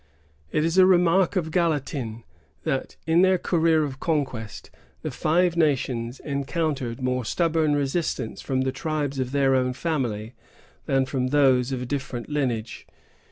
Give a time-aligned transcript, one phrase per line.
[0.51, 2.23] It is a remark of Gallatin,
[2.63, 4.71] that, in their career of conquest,
[5.03, 10.33] the Five Nations encountered more stubborn resistance from the tribes of their own family,
[10.87, 12.87] than from those of a different lineage.